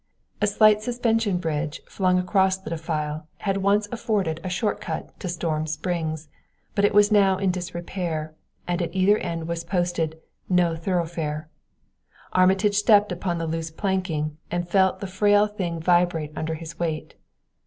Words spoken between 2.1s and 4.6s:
across the defile had once afforded a